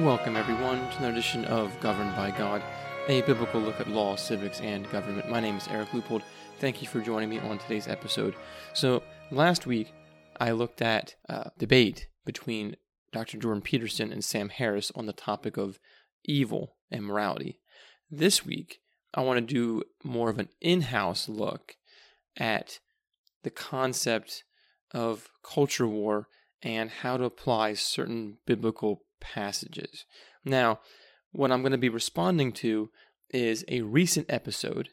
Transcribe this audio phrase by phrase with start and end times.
[0.00, 2.62] Welcome, everyone, to another edition of Governed by God,
[3.08, 5.28] a biblical look at law, civics, and government.
[5.28, 6.22] My name is Eric Luppold.
[6.58, 8.34] Thank you for joining me on today's episode.
[8.72, 9.92] So, last week,
[10.40, 12.76] I looked at uh, debate between
[13.12, 13.36] Dr.
[13.36, 15.78] Jordan Peterson and Sam Harris on the topic of
[16.24, 17.60] evil and morality.
[18.10, 18.80] This week,
[19.12, 21.76] I want to do more of an in house look
[22.38, 22.78] at
[23.42, 24.44] the concept
[24.94, 26.28] of culture war
[26.62, 30.04] and how to apply certain biblical passages.
[30.44, 30.80] Now,
[31.32, 32.90] what I'm going to be responding to
[33.30, 34.88] is a recent episode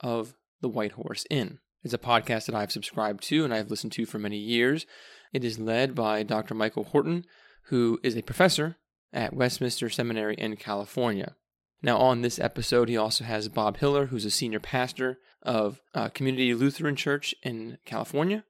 [0.00, 1.58] of The White Horse Inn.
[1.82, 4.84] It's a podcast that I've subscribed to and I've listened to for many years.
[5.32, 6.54] It is led by Dr.
[6.54, 7.24] Michael Horton,
[7.64, 8.76] who is a professor
[9.12, 11.36] at Westminster Seminary in California.
[11.82, 16.08] Now, on this episode, he also has Bob Hiller, who's a senior pastor of uh,
[16.08, 18.44] Community Lutheran Church in California,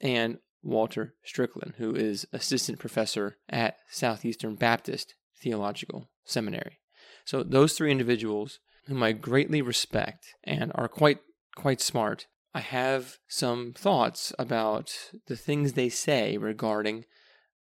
[0.00, 6.78] and Walter Strickland, who is assistant professor at Southeastern Baptist Theological Seminary.
[7.24, 11.18] So those three individuals, whom I greatly respect and are quite
[11.54, 14.92] quite smart, I have some thoughts about
[15.26, 17.04] the things they say regarding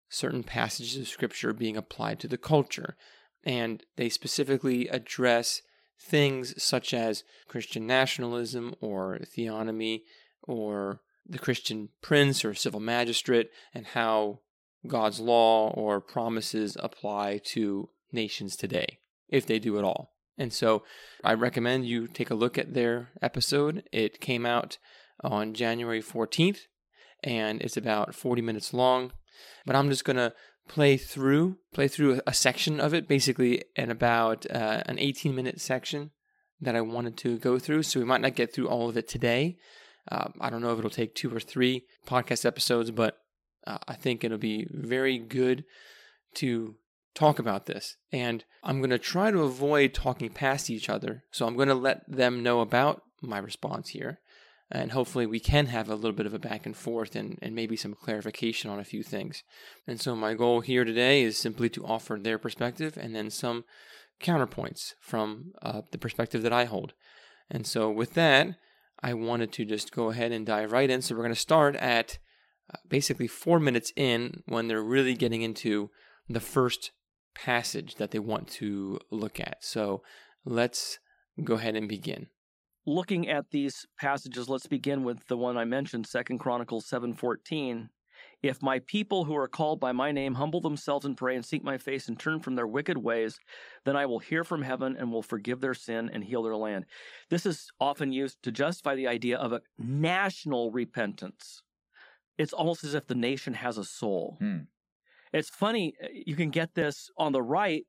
[0.09, 2.95] certain passages of scripture being applied to the culture.
[3.43, 5.61] And they specifically address
[5.99, 10.01] things such as Christian nationalism or theonomy
[10.43, 14.39] or the Christian prince or civil magistrate and how
[14.87, 20.13] God's law or promises apply to nations today, if they do at all.
[20.37, 20.83] And so
[21.23, 23.83] I recommend you take a look at their episode.
[23.91, 24.77] It came out
[25.21, 26.61] on January 14th
[27.23, 29.11] and it's about 40 minutes long.
[29.65, 30.33] But I'm just going to
[30.67, 35.59] play through play through a section of it basically in about uh, an 18 minute
[35.59, 36.11] section
[36.61, 37.83] that I wanted to go through.
[37.83, 39.57] So we might not get through all of it today,
[40.11, 43.17] um, I don't know if it'll take two or three podcast episodes, but
[43.65, 45.65] uh, I think it'll be very good
[46.35, 46.75] to
[47.13, 47.97] talk about this.
[48.11, 51.23] And I'm going to try to avoid talking past each other.
[51.31, 54.19] So I'm going to let them know about my response here.
[54.71, 57.55] And hopefully, we can have a little bit of a back and forth and, and
[57.55, 59.41] maybe some clarification on a few things.
[59.87, 63.65] And so, my goal here today is simply to offer their perspective and then some
[64.21, 66.93] counterpoints from uh, the perspective that I hold.
[67.49, 68.57] And so, with that,
[69.01, 71.01] I wanted to just go ahead and dive right in.
[71.01, 72.17] So we're going to start at
[72.73, 75.89] uh, basically four minutes in when they're really getting into
[76.27, 76.91] the first
[77.33, 79.57] passage that they want to look at.
[79.61, 80.03] So
[80.45, 80.99] let's
[81.43, 82.27] go ahead and begin.
[82.85, 87.89] Looking at these passages, let's begin with the one I mentioned, Second Chronicles 7:14.
[88.41, 91.63] If my people who are called by my name humble themselves and pray and seek
[91.63, 93.37] my face and turn from their wicked ways,
[93.83, 96.85] then I will hear from heaven and will forgive their sin and heal their land.
[97.29, 101.63] This is often used to justify the idea of a national repentance.
[102.37, 104.37] It's almost as if the nation has a soul.
[104.39, 104.59] Hmm.
[105.33, 107.85] It's funny, uh, you can get this on the right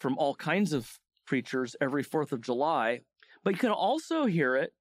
[0.00, 3.00] from all kinds of preachers every 4th of July,
[3.44, 4.72] but you can also hear it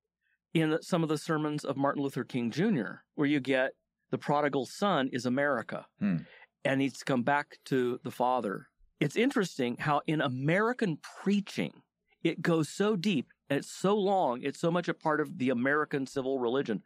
[0.54, 3.74] in some of the sermons of Martin Luther King Jr., where you get
[4.12, 6.18] the prodigal son is America hmm.
[6.64, 8.68] and needs to come back to the father.
[9.00, 11.82] It's interesting how in American preaching,
[12.24, 15.50] it goes so deep and it's so long, it's so much a part of the
[15.50, 16.82] American civil religion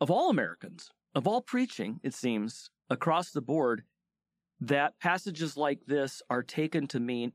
[0.00, 3.84] of all Americans, of all preaching, it seems, across the board,
[4.60, 7.32] that passages like this are taken to mean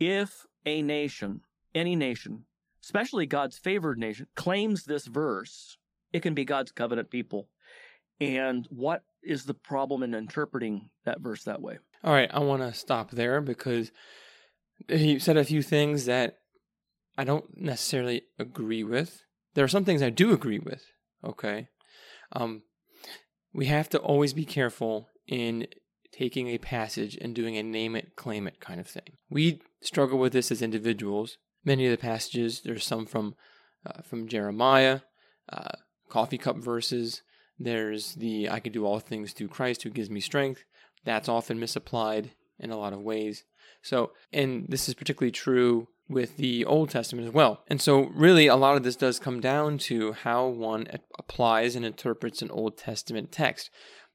[0.00, 1.42] if a nation,
[1.74, 2.44] any nation,
[2.82, 5.76] especially God's favored nation, claims this verse,
[6.12, 7.48] it can be God's covenant people.
[8.20, 11.78] And what is the problem in interpreting that verse that way?
[12.02, 13.90] All right, I want to stop there because
[14.88, 16.38] he said a few things that
[17.16, 19.22] I don't necessarily agree with.
[19.54, 20.84] There are some things I do agree with.
[21.24, 21.68] Okay.
[22.32, 22.62] Um,
[23.52, 25.66] we have to always be careful in
[26.12, 29.16] taking a passage and doing a name it, claim it kind of thing.
[29.28, 31.38] We struggle with this as individuals.
[31.64, 33.34] Many of the passages, there's some from
[33.86, 35.00] uh, from Jeremiah,
[35.52, 35.76] uh,
[36.08, 37.22] coffee cup verses,
[37.58, 40.64] there's the I can do all things through Christ who gives me strength.
[41.04, 43.44] That's often misapplied in a lot of ways.
[43.82, 47.62] So, and this is particularly true with the Old Testament as well.
[47.68, 50.86] And so, really, a lot of this does come down to how one
[51.18, 53.70] applies and interprets an Old Testament text.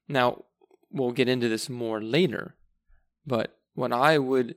[0.08, 0.44] Now,
[0.90, 2.56] we'll get into this more later,
[3.26, 4.56] but what I would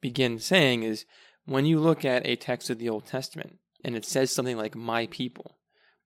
[0.00, 1.06] begin saying is
[1.44, 4.74] when you look at a text of the Old Testament and it says something like,
[4.74, 5.58] my people,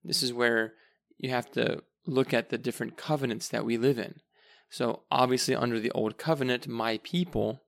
[0.05, 0.75] this is where
[1.19, 4.17] you have to look at the different covenants that we live in.
[4.69, 7.63] So, obviously, under the Old Covenant, my people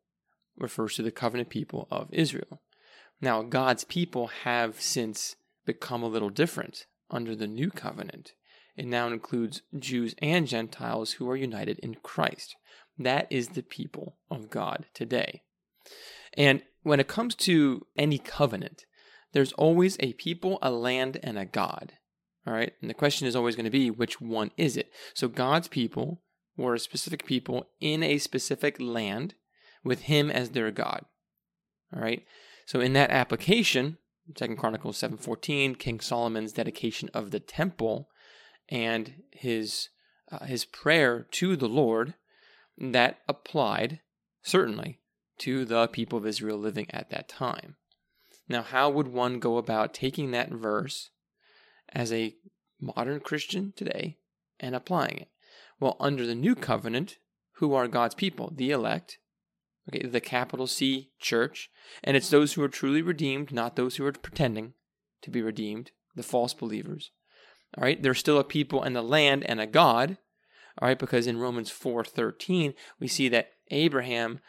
[0.56, 2.60] refers to the covenant people of Israel.
[3.20, 8.32] Now, God's people have since become a little different under the New Covenant.
[8.76, 12.56] It now includes Jews and Gentiles who are united in Christ.
[12.98, 15.42] That is the people of God today.
[16.34, 18.84] And when it comes to any covenant,
[19.32, 21.94] there's always a people, a land, and a God.
[22.48, 22.72] All right.
[22.80, 24.90] And the question is always going to be which one is it?
[25.12, 26.22] So God's people
[26.56, 29.34] were a specific people in a specific land
[29.84, 31.04] with him as their God.
[31.94, 32.24] All right.
[32.64, 33.98] So in that application,
[34.34, 38.08] Second Chronicles 7:14, King Solomon's dedication of the temple
[38.70, 39.90] and his
[40.32, 42.14] uh, his prayer to the Lord
[42.78, 44.00] that applied
[44.42, 45.00] certainly
[45.40, 47.76] to the people of Israel living at that time.
[48.48, 51.10] Now, how would one go about taking that verse
[51.92, 52.34] as a
[52.80, 54.18] modern Christian today
[54.60, 55.28] and applying it?
[55.80, 57.18] Well, under the new covenant,
[57.54, 58.52] who are God's people?
[58.54, 59.18] The elect,
[59.88, 61.70] okay, the capital C church,
[62.02, 64.74] and it's those who are truly redeemed, not those who are pretending
[65.22, 67.10] to be redeemed, the false believers.
[67.76, 70.18] All right, there's still a people and a land and a God.
[70.80, 74.40] All right, because in Romans 4:13 we see that Abraham,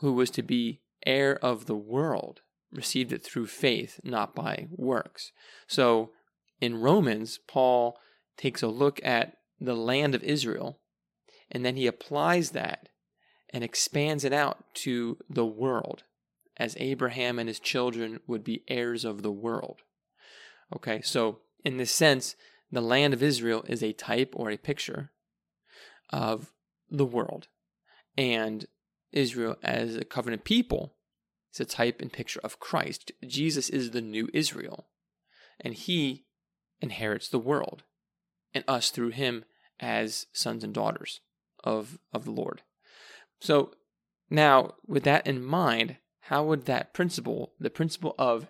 [0.00, 5.32] who was to be heir of the world, received it through faith, not by works.
[5.66, 6.12] So
[6.60, 7.98] in Romans, Paul
[8.36, 10.80] takes a look at the land of Israel
[11.50, 12.88] and then he applies that
[13.52, 16.04] and expands it out to the world,
[16.56, 19.80] as Abraham and his children would be heirs of the world.
[20.74, 22.36] Okay, so in this sense,
[22.70, 25.10] the land of Israel is a type or a picture
[26.10, 26.52] of
[26.88, 27.48] the world.
[28.16, 28.66] And
[29.10, 30.94] Israel, as a covenant people,
[31.52, 33.10] is a type and picture of Christ.
[33.26, 34.86] Jesus is the new Israel,
[35.58, 36.26] and he
[36.80, 37.82] inherits the world,
[38.54, 39.44] and us through him
[39.78, 41.20] as sons and daughters
[41.64, 42.62] of, of the Lord.
[43.40, 43.72] So
[44.28, 48.48] now, with that in mind, how would that principle, the principle of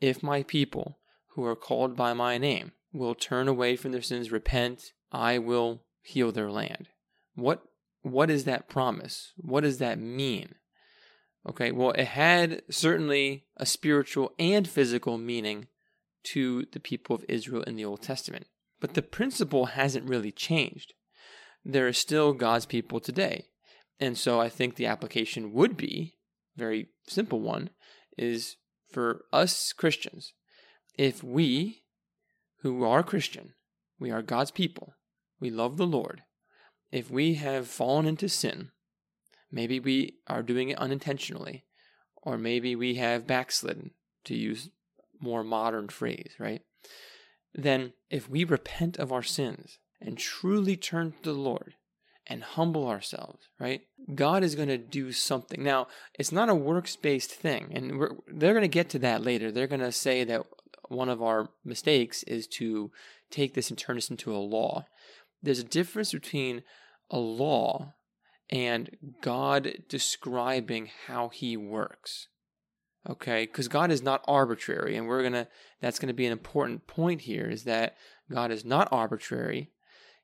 [0.00, 0.98] if my people
[1.34, 5.82] who are called by my name will turn away from their sins, repent, I will
[6.02, 6.88] heal their land.
[7.34, 7.62] What
[8.02, 9.32] what is that promise?
[9.36, 10.56] What does that mean?
[11.48, 15.68] Okay, well, it had certainly a spiritual and physical meaning
[16.24, 18.46] to the people of Israel in the Old Testament.
[18.80, 20.94] But the principle hasn't really changed.
[21.64, 23.46] There are still God's people today.
[24.00, 26.16] And so I think the application would be
[26.56, 27.70] very simple one
[28.18, 28.56] is
[28.90, 30.34] for us Christians,
[30.98, 31.84] if we
[32.60, 33.54] who are Christian,
[33.98, 34.94] we are God's people,
[35.40, 36.22] we love the Lord,
[36.90, 38.70] if we have fallen into sin,
[39.50, 41.64] maybe we are doing it unintentionally,
[42.22, 43.92] or maybe we have backslidden,
[44.24, 44.68] to use
[45.22, 46.62] more modern phrase, right?
[47.54, 51.74] Then if we repent of our sins and truly turn to the Lord
[52.26, 53.82] and humble ourselves, right?
[54.14, 55.62] God is going to do something.
[55.62, 55.88] Now,
[56.18, 59.50] it's not a works based thing, and they're going to get to that later.
[59.50, 60.46] They're going to say that
[60.88, 62.90] one of our mistakes is to
[63.30, 64.86] take this and turn this into a law.
[65.42, 66.62] There's a difference between
[67.10, 67.94] a law
[68.50, 68.90] and
[69.20, 72.28] God describing how he works.
[73.08, 73.46] Okay?
[73.46, 75.48] Because God is not arbitrary, and we're to,
[75.80, 77.96] that's going to be an important point here is that
[78.30, 79.70] God is not arbitrary.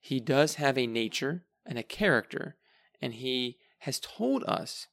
[0.01, 2.57] He does have a nature and a character,
[3.01, 4.87] and he has told us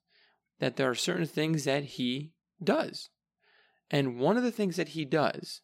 [0.60, 2.34] that there are certain things that he
[2.64, 3.10] does.
[3.92, 5.62] And one of the things that he does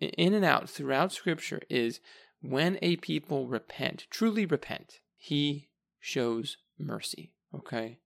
[0.00, 2.00] in and out throughout scripture is
[2.40, 5.68] when a people repent, truly repent, he
[5.98, 7.32] shows mercy.
[7.54, 7.98] Okay?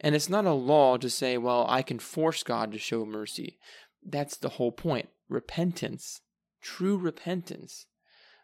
[0.00, 3.58] And it's not a law to say, well, I can force God to show mercy.
[4.04, 5.08] That's the whole point.
[5.28, 6.20] Repentance,
[6.60, 7.86] true repentance,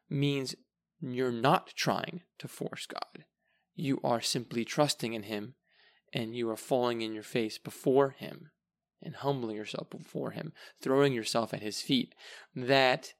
[0.08, 0.54] means
[1.00, 3.24] you're not trying to force God.
[3.74, 5.54] You are simply trusting in Him
[6.12, 8.50] and you are falling in your face before Him
[9.02, 12.14] and humbling yourself before Him, throwing yourself at His feet.
[12.54, 13.12] That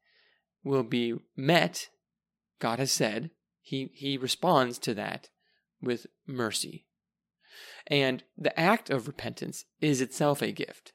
[0.64, 1.88] will be met,
[2.58, 3.30] God has said.
[3.60, 5.28] He, he responds to that
[5.80, 6.87] with mercy.
[7.88, 10.92] And the act of repentance is itself a gift,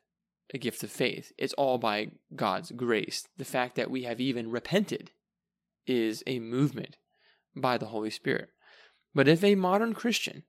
[0.53, 1.31] a gift of faith.
[1.37, 3.27] It's all by God's grace.
[3.37, 5.11] The fact that we have even repented
[5.87, 6.97] is a movement
[7.55, 8.49] by the Holy Spirit.
[9.15, 10.43] But if a modern Christian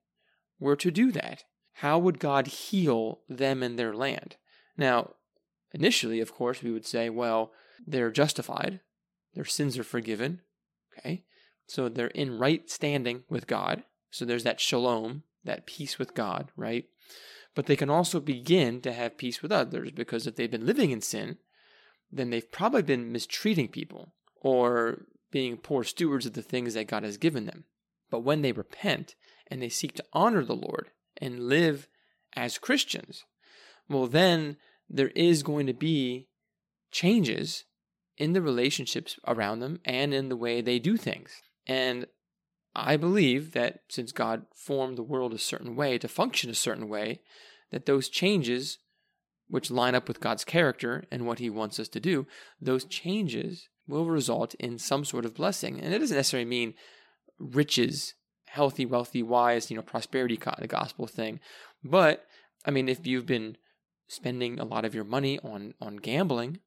[0.59, 1.43] were to do that,
[1.79, 4.37] how would God heal them and their land?
[4.77, 5.13] Now,
[5.73, 7.51] initially, of course, we would say, well,
[7.85, 8.79] they're justified,
[9.33, 10.41] their sins are forgiven,
[10.97, 11.23] okay?
[11.67, 13.83] So they're in right standing with God.
[14.11, 16.85] So there's that shalom, that peace with God, right?
[17.55, 20.91] But they can also begin to have peace with others because if they've been living
[20.91, 21.37] in sin,
[22.11, 27.03] then they've probably been mistreating people or being poor stewards of the things that God
[27.03, 27.65] has given them.
[28.09, 29.15] But when they repent
[29.47, 31.87] and they seek to honor the Lord and live
[32.35, 33.23] as Christians,
[33.89, 34.57] well, then
[34.89, 36.27] there is going to be
[36.91, 37.65] changes
[38.17, 41.41] in the relationships around them and in the way they do things.
[41.67, 42.05] And
[42.75, 46.89] I believe that since God formed the world a certain way to function a certain
[46.89, 47.21] way,
[47.71, 48.79] that those changes,
[49.47, 52.27] which line up with God's character and what He wants us to do,
[52.59, 55.79] those changes will result in some sort of blessing.
[55.79, 56.73] And it doesn't necessarily mean
[57.39, 58.15] riches,
[58.45, 61.39] healthy, wealthy, wise, you know, prosperity kind of gospel thing.
[61.83, 62.25] But
[62.65, 63.57] I mean, if you've been
[64.07, 66.59] spending a lot of your money on on gambling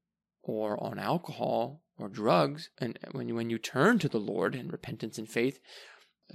[0.43, 4.69] or on alcohol or drugs, and when you, when you turn to the Lord in
[4.69, 5.59] repentance and faith,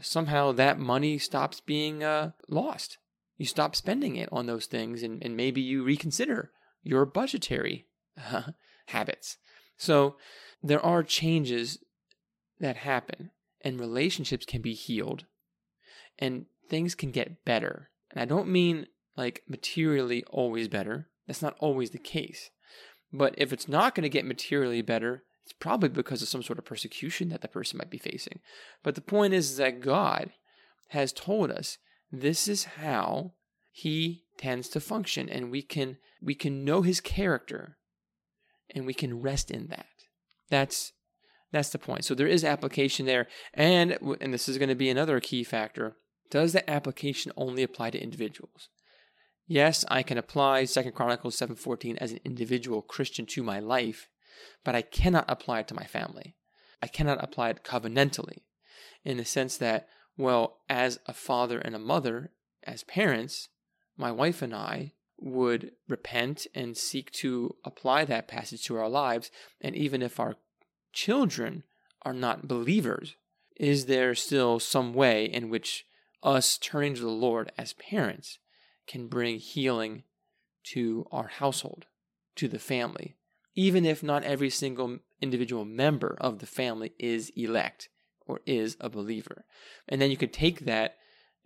[0.01, 2.97] somehow that money stops being uh, lost.
[3.37, 7.87] You stop spending it on those things, and, and maybe you reconsider your budgetary
[8.31, 8.43] uh,
[8.87, 9.37] habits.
[9.77, 10.15] So
[10.61, 11.79] there are changes
[12.59, 13.31] that happen,
[13.61, 15.25] and relationships can be healed,
[16.19, 17.89] and things can get better.
[18.11, 21.09] And I don't mean like materially always better.
[21.27, 22.49] That's not always the case.
[23.11, 26.59] But if it's not going to get materially better, it's probably because of some sort
[26.59, 28.39] of persecution that the person might be facing.
[28.81, 30.31] But the point is that God
[30.89, 31.77] has told us
[32.11, 33.33] this is how
[33.71, 37.77] he tends to function and we can we can know his character
[38.73, 39.87] and we can rest in that.
[40.49, 40.93] That's
[41.51, 42.05] that's the point.
[42.05, 45.97] So there is application there and and this is going to be another key factor.
[46.29, 48.69] Does the application only apply to individuals?
[49.45, 54.07] Yes, I can apply 2 Chronicles 7:14 as an individual Christian to my life,
[54.63, 56.35] but I cannot apply it to my family.
[56.81, 58.43] I cannot apply it covenantally
[59.03, 59.87] in the sense that,
[60.17, 62.31] well, as a father and a mother,
[62.63, 63.49] as parents,
[63.97, 69.31] my wife and I would repent and seek to apply that passage to our lives.
[69.61, 70.35] And even if our
[70.91, 71.63] children
[72.01, 73.15] are not believers,
[73.55, 75.85] is there still some way in which
[76.21, 78.39] us turning to the Lord as parents
[78.87, 80.03] can bring healing
[80.63, 81.85] to our household,
[82.35, 83.15] to the family,
[83.55, 87.89] even if not every single individual member of the family is elect
[88.25, 89.45] or is a believer.
[89.87, 90.95] And then you could take that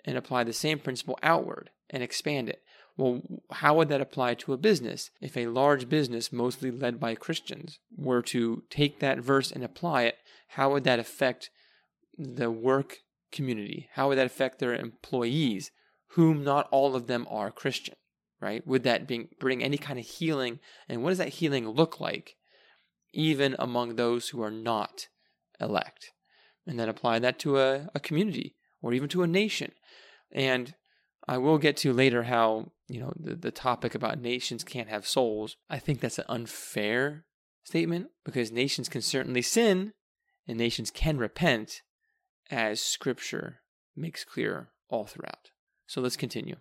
[0.06, 2.62] and apply the same principle outward and expand it.
[2.98, 3.22] Well,
[3.52, 5.12] how would that apply to a business?
[5.22, 10.04] If a large business, mostly led by Christians, were to take that verse and apply
[10.04, 10.18] it,
[10.50, 11.52] how would that affect
[12.18, 12.98] the work
[13.32, 13.90] community?
[13.94, 15.72] How would that affect their employees,
[16.12, 17.96] whom not all of them are Christian?
[18.42, 18.66] Right?
[18.68, 20.60] Would that bring, bring any kind of healing?
[20.88, 22.36] And what does that healing look like,
[23.14, 25.08] even among those who are not
[25.60, 26.12] elect?
[26.66, 29.72] And then apply that to a, a community or even to a nation.
[30.32, 30.76] And
[31.28, 35.08] I will get to later how, you know, the, the topic about nations can't have
[35.08, 35.56] souls.
[35.70, 37.26] I think that's an unfair
[37.64, 39.94] statement because nations can certainly sin
[40.48, 41.82] and nations can repent
[42.50, 43.62] as scripture
[43.96, 45.52] makes clear all throughout.
[45.86, 46.58] So let's continue.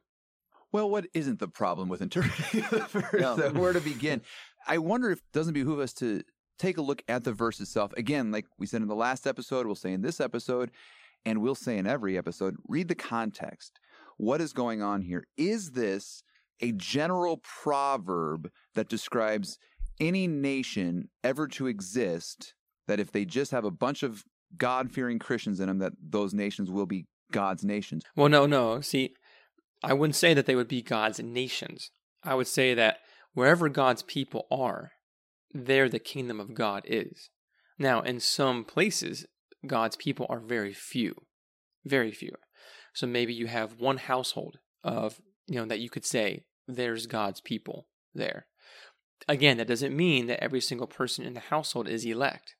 [0.72, 3.38] Well, what isn't the problem with interpreting the verse?
[3.38, 3.48] Yeah.
[3.50, 4.22] Where to begin?
[4.66, 6.22] I wonder if it doesn't behoove us to
[6.58, 7.92] take a look at the verse itself.
[7.96, 10.70] Again, like we said in the last episode, we'll say in this episode,
[11.24, 13.78] and we'll say in every episode, read the context.
[14.16, 15.24] What is going on here?
[15.36, 16.22] Is this
[16.60, 19.58] a general proverb that describes
[20.00, 22.54] any nation ever to exist
[22.86, 24.24] that if they just have a bunch of
[24.56, 28.04] God fearing Christians in them, that those nations will be God's nations?
[28.14, 28.80] Well, no, no.
[28.80, 29.14] See,
[29.82, 31.90] I wouldn't say that they would be God's nations.
[32.22, 32.98] I would say that
[33.34, 34.92] wherever God's people are,
[35.52, 37.30] there the kingdom of God is.
[37.78, 39.26] Now, in some places,
[39.66, 41.14] God's people are very few,
[41.84, 42.32] very few.
[42.94, 47.40] So maybe you have one household of, you know, that you could say there's God's
[47.40, 48.46] people there.
[49.28, 52.54] Again, that doesn't mean that every single person in the household is elect.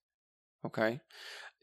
[0.64, 1.00] Okay?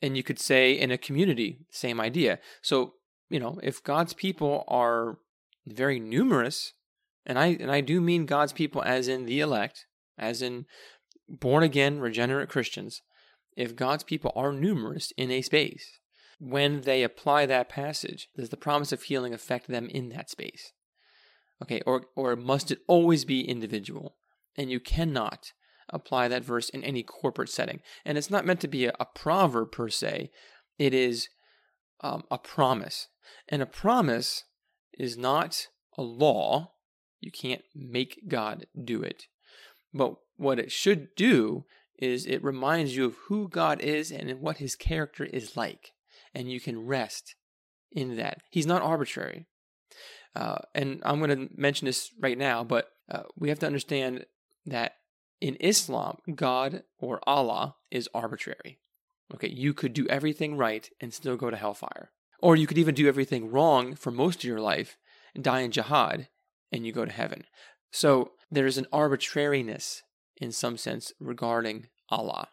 [0.02, 2.40] And you could say in a community, same idea.
[2.62, 2.94] So,
[3.30, 5.18] you know, if God's people are
[5.66, 6.74] very numerous,
[7.26, 9.86] and I and I do mean God's people as in the elect,
[10.18, 10.66] as in
[11.28, 13.02] born again regenerate Christians.
[13.56, 16.00] If God's people are numerous in a space,
[16.40, 20.74] when they apply that passage, does the promise of healing affect them in that space?
[21.62, 24.16] Okay, or or must it always be individual?
[24.58, 25.54] And you cannot
[25.90, 27.80] apply that verse in any corporate setting.
[28.06, 30.30] And it's not meant to be a, a proverb per se.
[30.78, 31.30] It is
[32.02, 33.08] um, a promise.
[33.50, 34.44] And a promise
[34.98, 36.74] is not a law.
[37.20, 39.28] You can't make God do it.
[39.94, 41.66] But what it should do
[41.98, 45.92] is it reminds you of who God is and what his character is like.
[46.34, 47.36] And you can rest
[47.92, 48.42] in that.
[48.50, 49.46] He's not arbitrary.
[50.36, 54.26] Uh, and I'm going to mention this right now, but uh, we have to understand
[54.66, 54.94] that
[55.40, 58.80] in Islam, God or Allah is arbitrary.
[59.34, 62.12] Okay, you could do everything right and still go to hellfire.
[62.44, 64.98] Or you could even do everything wrong for most of your life,
[65.40, 66.28] die in jihad,
[66.74, 67.46] and you go to heaven.
[67.90, 70.04] So there's an arbitrariness
[70.36, 72.50] in some sense regarding Allah.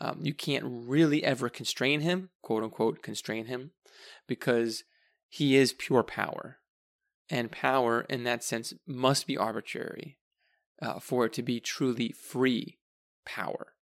[0.00, 3.72] Um, you can't really ever constrain him, quote unquote, constrain him,
[4.26, 4.84] because
[5.28, 6.58] he is pure power.
[7.30, 10.18] and power in that sense must be arbitrary
[10.80, 12.78] uh, for it to be truly free
[13.26, 13.74] power.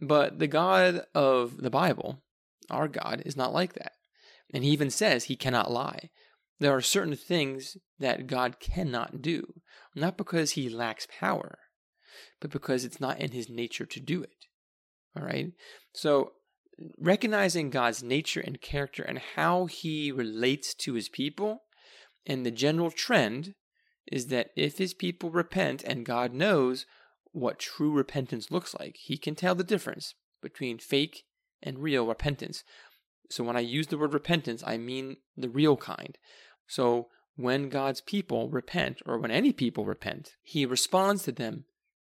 [0.00, 2.22] But the God of the Bible,
[2.70, 3.92] our God, is not like that.
[4.52, 6.10] And he even says he cannot lie.
[6.58, 9.54] There are certain things that God cannot do,
[9.94, 11.58] not because he lacks power,
[12.40, 14.46] but because it's not in his nature to do it.
[15.16, 15.52] All right?
[15.92, 16.32] So,
[16.98, 21.62] recognizing God's nature and character and how he relates to his people,
[22.26, 23.54] and the general trend
[24.10, 26.86] is that if his people repent and God knows
[27.32, 31.24] what true repentance looks like, he can tell the difference between fake
[31.62, 32.62] and real repentance.
[33.30, 36.16] So when I use the word repentance, I mean the real kind.
[36.66, 41.64] So when God's people repent, or when any people repent, he responds to them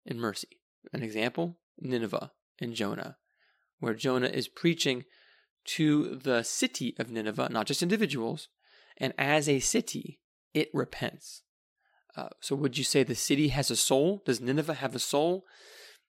[0.05, 0.59] in mercy.
[0.93, 3.17] An example Nineveh and Jonah,
[3.79, 5.05] where Jonah is preaching
[5.63, 8.47] to the city of Nineveh, not just individuals,
[8.97, 10.19] and as a city,
[10.53, 11.43] it repents.
[12.15, 14.21] Uh, so, would you say the city has a soul?
[14.25, 15.45] Does Nineveh have a soul?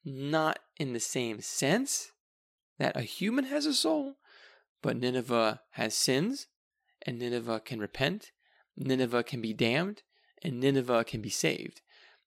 [0.05, 2.11] Not in the same sense
[2.79, 4.17] that a human has a soul,
[4.83, 6.49] but Nineveh has sins,
[7.07, 8.33] and Nineveh can repent,
[8.77, 10.03] Nineveh can be damned,
[10.43, 11.81] and Nineveh can be saved.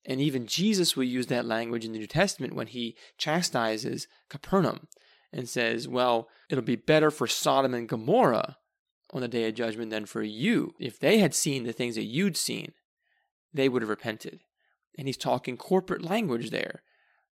[0.06, 4.88] And even Jesus will use that language in the New Testament when he chastises Capernaum
[5.34, 8.58] and says, Well, it'll be better for Sodom and Gomorrah
[9.12, 10.76] on the day of judgment than for you.
[10.80, 12.74] If they had seen the things that you'd seen,
[13.54, 14.42] they would have repented.
[14.98, 16.84] And he's talking corporate language there.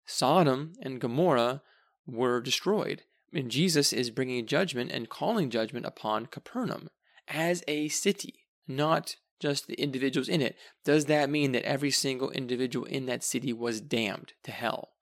[0.06, 1.62] Sodom and Gomorrah
[2.08, 3.04] were destroyed.
[3.36, 6.90] And Jesus is bringing judgment and calling judgment upon Capernaum
[7.28, 10.56] as a city, not just the individuals in it.
[10.86, 14.94] Does that mean that every single individual in that city was damned to hell?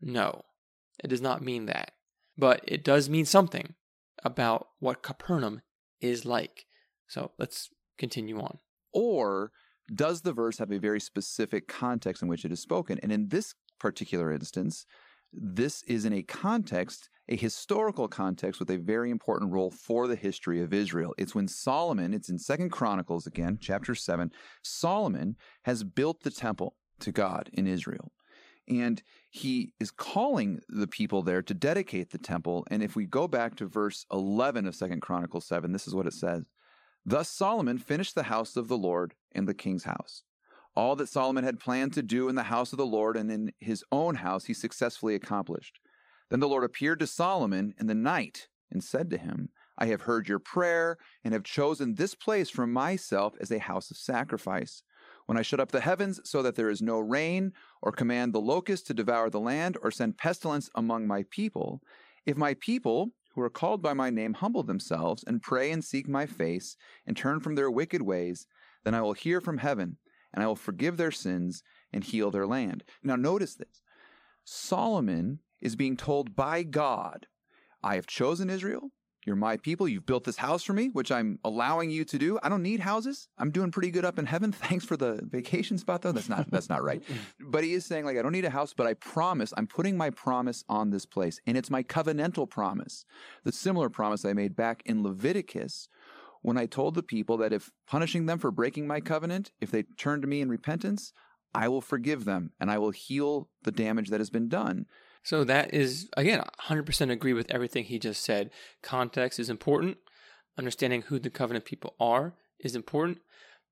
[0.00, 0.42] No,
[1.02, 1.92] it does not mean that.
[2.36, 3.74] But it does mean something
[4.22, 5.62] about what Capernaum
[6.00, 6.66] is like.
[7.08, 8.58] So let's continue on.
[8.92, 9.52] Or
[9.92, 12.98] does the verse have a very specific context in which it is spoken?
[13.02, 14.84] And in this particular instance,
[15.32, 20.16] this is in a context, a historical context with a very important role for the
[20.16, 21.14] history of Israel.
[21.18, 24.30] It's when Solomon, it's in Second Chronicles again, chapter 7,
[24.62, 28.12] Solomon has built the temple to God in Israel.
[28.68, 32.66] And he is calling the people there to dedicate the temple.
[32.70, 36.06] And if we go back to verse 11 of Second Chronicles 7, this is what
[36.06, 36.48] it says.
[37.04, 40.22] Thus Solomon finished the house of the Lord and the king's house.
[40.76, 43.52] All that Solomon had planned to do in the house of the Lord and in
[43.58, 45.80] his own house he successfully accomplished.
[46.30, 50.02] Then the Lord appeared to Solomon in the night and said to him, I have
[50.02, 54.82] heard your prayer and have chosen this place for myself as a house of sacrifice.
[55.26, 57.52] When I shut up the heavens so that there is no rain,
[57.82, 61.80] or command the locust to devour the land, or send pestilence among my people,
[62.26, 66.08] if my people, who are called by my name humble themselves and pray and seek
[66.08, 68.46] my face and turn from their wicked ways,
[68.84, 69.96] then I will hear from heaven
[70.32, 71.62] and I will forgive their sins
[71.92, 72.84] and heal their land.
[73.02, 73.82] Now, notice this
[74.44, 77.26] Solomon is being told by God,
[77.82, 78.90] I have chosen Israel.
[79.26, 79.86] You're my people.
[79.86, 82.38] You've built this house for me, which I'm allowing you to do.
[82.42, 83.28] I don't need houses.
[83.36, 84.50] I'm doing pretty good up in heaven.
[84.52, 86.12] Thanks for the vacation spot though.
[86.12, 87.02] That's not that's not right.
[87.40, 89.96] But he is saying like I don't need a house, but I promise, I'm putting
[89.96, 91.40] my promise on this place.
[91.46, 93.04] And it's my covenantal promise.
[93.44, 95.88] The similar promise I made back in Leviticus
[96.42, 99.82] when I told the people that if punishing them for breaking my covenant, if they
[99.82, 101.12] turn to me in repentance,
[101.54, 104.86] I will forgive them and I will heal the damage that has been done.
[105.22, 108.50] So that is, again, 100% agree with everything he just said.
[108.82, 109.98] Context is important.
[110.56, 113.18] Understanding who the covenant people are is important.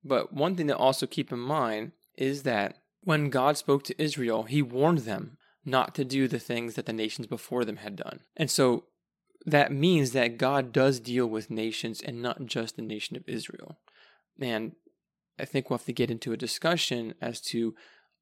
[0.05, 4.43] But one thing to also keep in mind is that when God spoke to Israel,
[4.43, 8.21] he warned them not to do the things that the nations before them had done.
[8.37, 8.85] And so
[9.51, 13.79] that means that God does deal with nations and not just the nation of Israel.
[14.41, 14.73] And
[15.39, 17.75] I think we'll have to get into a discussion as to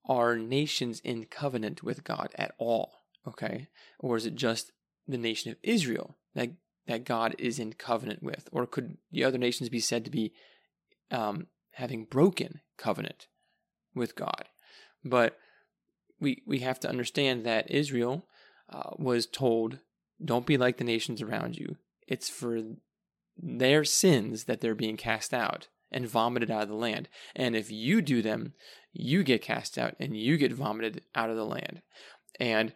[0.09, 2.93] are nations in covenant with God at all?
[3.27, 3.69] Okay.
[3.99, 4.73] Or is it just
[5.09, 6.51] the nation of Israel that,
[6.87, 8.49] that God is in covenant with?
[8.53, 10.33] Or could the other nations be said to be
[11.11, 13.27] um, having broken covenant
[13.95, 14.45] with God?
[15.05, 15.39] But
[16.21, 18.27] we, we have to understand that Israel
[18.71, 19.81] uh, was told,
[20.25, 21.77] don't be like the nations around you.
[22.07, 22.63] It's for
[23.37, 27.09] their sins that they're being cast out and vomited out of the land.
[27.35, 28.55] And if you do them,
[28.93, 31.83] you get cast out and you get vomited out of the land.
[32.41, 32.73] And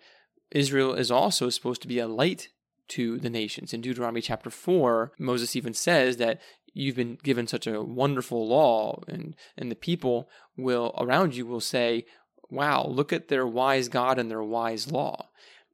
[0.50, 2.48] Israel is also supposed to be a light
[2.88, 3.72] to the nations.
[3.72, 6.40] In Deuteronomy chapter 4, Moses even says that
[6.72, 11.60] you've been given such a wonderful law and and the people will around you will
[11.60, 12.04] say,
[12.48, 15.28] "Wow, look at their wise God and their wise law."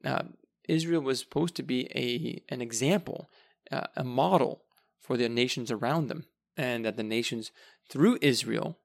[0.05, 0.24] Uh,
[0.68, 3.29] Israel was supposed to be a an example,
[3.70, 4.62] uh, a model
[5.00, 6.26] for the nations around them,
[6.57, 7.52] and that the nations
[7.88, 8.79] through Israel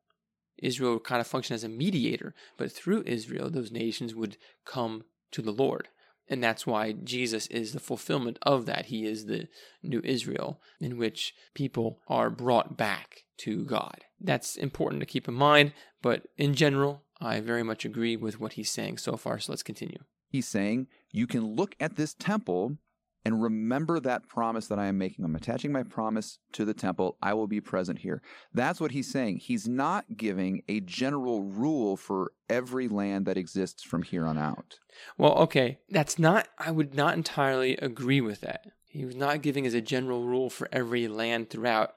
[0.61, 5.03] Israel would kind of function as a mediator, but through Israel, those nations would come
[5.31, 5.89] to the Lord.
[6.27, 8.85] And that's why Jesus is the fulfillment of that.
[8.85, 9.47] He is the
[9.83, 14.01] new Israel in which people are brought back to God.
[14.19, 18.53] That's important to keep in mind, but in general, I very much agree with what
[18.53, 19.39] he's saying so far.
[19.39, 19.99] So let's continue.
[20.31, 22.77] He's saying you can look at this temple
[23.23, 25.25] and remember that promise that I am making.
[25.25, 27.17] I'm attaching my promise to the temple.
[27.21, 28.21] I will be present here.
[28.53, 29.37] That's what he's saying.
[29.37, 34.79] He's not giving a general rule for every land that exists from here on out.
[35.17, 35.79] Well, okay.
[35.89, 38.65] That's not, I would not entirely agree with that.
[38.87, 41.93] He was not giving as a general rule for every land throughout.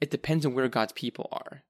[0.00, 1.62] It depends on where God's people are.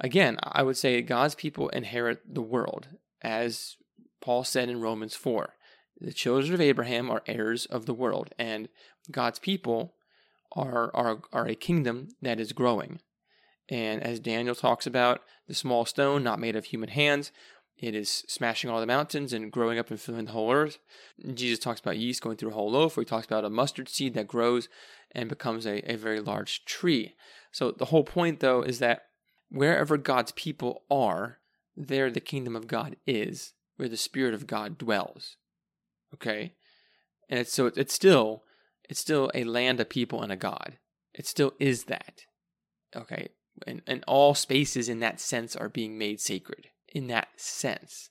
[0.00, 2.88] Again, I would say God's people inherit the world,
[3.22, 3.76] as
[4.24, 5.54] Paul said in Romans 4.
[6.00, 8.70] The children of Abraham are heirs of the world, and
[9.10, 9.92] God's people
[10.52, 13.00] are, are, are a kingdom that is growing.
[13.68, 17.32] And as Daniel talks about, the small stone, not made of human hands,
[17.76, 20.78] it is smashing all the mountains and growing up and filling the whole earth.
[21.34, 23.90] Jesus talks about yeast going through a whole loaf, where he talks about a mustard
[23.90, 24.70] seed that grows
[25.12, 27.14] and becomes a, a very large tree.
[27.52, 29.02] So the whole point, though, is that
[29.50, 31.40] wherever God's people are,
[31.76, 35.36] there the kingdom of God is, where the Spirit of God dwells.
[36.12, 36.54] Okay,
[37.28, 38.44] and it's so it's still
[38.88, 40.78] it's still a land of people and a God.
[41.12, 42.22] It still is that.
[42.94, 43.28] Okay,
[43.66, 48.10] and and all spaces in that sense are being made sacred in that sense.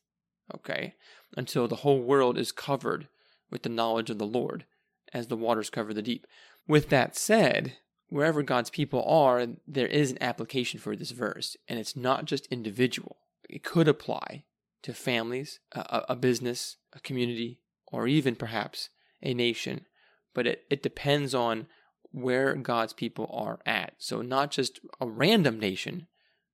[0.53, 0.95] Okay,
[1.37, 3.07] until the whole world is covered
[3.49, 4.65] with the knowledge of the Lord,
[5.13, 6.27] as the waters cover the deep.
[6.67, 7.77] With that said,
[8.09, 12.47] wherever God's people are, there is an application for this verse, and it's not just
[12.47, 13.17] individual.
[13.49, 14.43] It could apply
[14.83, 18.89] to families, a, a business, a community, or even perhaps
[19.21, 19.85] a nation,
[20.33, 21.67] but it, it depends on
[22.11, 23.93] where God's people are at.
[23.97, 26.07] So not just a random nation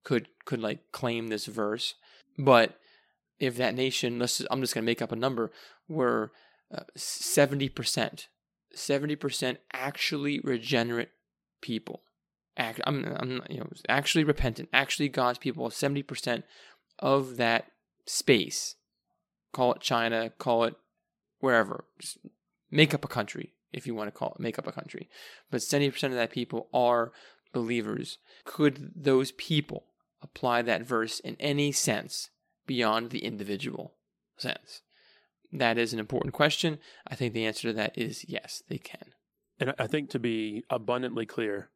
[0.04, 1.96] could could like claim this verse,
[2.38, 2.80] but
[3.40, 5.52] if that nation, let's I'm just going to make up a number,
[5.88, 6.32] were
[6.74, 8.28] uh, seventy percent,
[8.74, 11.10] seventy percent actually regenerate
[11.62, 12.04] people,
[12.56, 16.46] act, I'm, I'm you know actually repentant, actually God's people, seventy percent
[17.00, 17.66] of that
[18.10, 18.76] space,
[19.54, 20.76] call it China, call it
[21.40, 21.86] wherever.
[22.00, 22.18] Just
[22.72, 25.10] make up a country if you want to call it make up a country.
[25.52, 27.12] But 70% of that people are
[27.54, 28.18] believers.
[28.46, 29.86] Could those people
[30.22, 32.30] apply that verse in any sense
[32.66, 33.94] beyond the individual
[34.38, 34.82] sense?
[35.52, 36.80] That is an important question.
[37.08, 39.14] I think the answer to that is yes, they can.
[39.60, 41.70] And I think to be abundantly clear,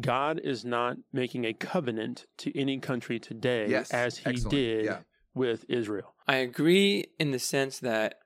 [0.00, 4.50] God is not making a covenant to any country today yes, as he excellent.
[4.50, 4.98] did yeah.
[5.36, 6.14] With Israel.
[6.26, 8.18] I agree in the sense that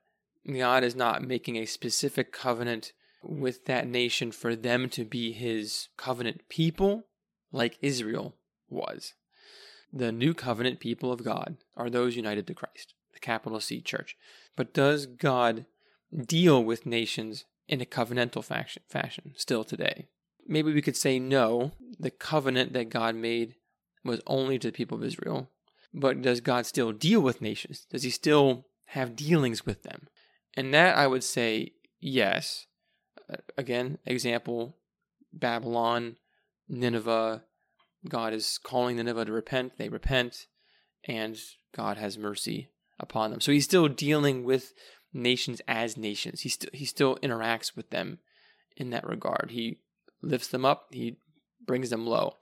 [0.51, 5.89] God is not making a specific covenant with that nation for them to be his
[5.97, 7.03] covenant people
[7.51, 8.35] like Israel
[8.69, 9.13] was.
[9.93, 14.15] The new covenant people of God are those united to Christ, the capital C church.
[14.55, 15.65] But does God
[16.25, 20.07] deal with nations in a covenantal fashion, fashion still today?
[20.47, 23.55] Maybe we could say no, the covenant that God made
[24.03, 25.50] was only to the people of Israel.
[25.93, 27.85] But does God still deal with nations?
[27.89, 30.07] Does he still have dealings with them?
[30.55, 32.67] And that I would say yes.
[33.31, 34.77] Uh, again, example
[35.33, 36.17] Babylon,
[36.67, 37.43] Nineveh.
[38.07, 39.77] God is calling Nineveh to repent.
[39.77, 40.47] They repent,
[41.05, 41.37] and
[41.75, 43.41] God has mercy upon them.
[43.41, 44.73] So he's still dealing with
[45.13, 46.41] nations as nations.
[46.41, 48.19] He he still interacts with them
[48.75, 49.51] in that regard.
[49.51, 49.79] He
[50.21, 50.87] lifts them up.
[50.91, 51.17] He
[51.65, 52.37] brings them low.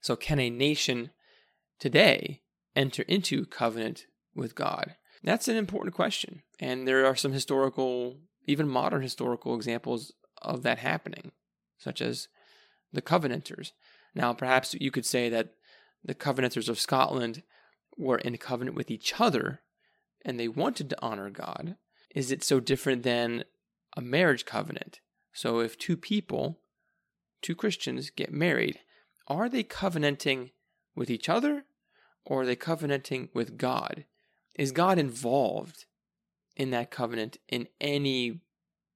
[0.00, 1.10] So can a nation
[1.78, 2.41] today
[2.74, 4.96] enter into covenant with God?
[5.22, 6.42] That's an important question.
[6.58, 11.32] And there are some historical, even modern historical examples of that happening,
[11.78, 12.28] such as
[12.92, 13.72] the Covenanters.
[14.14, 15.54] Now, perhaps you could say that
[16.04, 17.42] the Covenanters of Scotland
[17.96, 19.60] were in covenant with each other
[20.24, 21.76] and they wanted to honor God.
[22.14, 23.44] Is it so different than
[23.96, 25.00] a marriage covenant?
[25.32, 26.58] So, if two people,
[27.40, 28.80] two Christians, get married,
[29.28, 30.50] are they covenanting
[30.94, 31.64] with each other
[32.24, 34.04] or are they covenanting with God?
[34.56, 35.86] Is God involved
[36.56, 38.40] in that covenant in any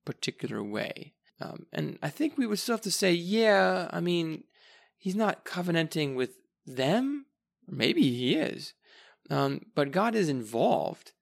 [0.04, 1.14] particular way?
[1.40, 4.44] Um, and I think we would still have to say, yeah, I mean,
[4.96, 6.36] he's not covenanting with
[6.66, 7.26] them.
[7.68, 8.74] Maybe he is.
[9.28, 11.12] Um, but God is involved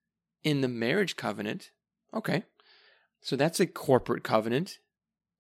[0.43, 1.71] in the marriage covenant.
[2.13, 2.45] Okay.
[3.21, 4.79] So that's a corporate covenant.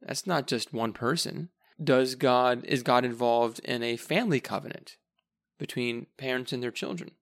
[0.01, 1.51] That's not just one person.
[1.83, 4.97] Does God is God involved in a family covenant
[5.59, 7.13] between parents and their children?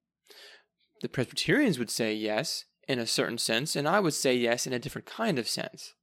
[1.01, 4.73] The Presbyterians would say yes in a certain sense, and I would say yes in
[4.73, 5.95] a different kind of sense.